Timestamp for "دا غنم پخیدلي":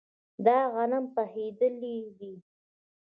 0.45-1.97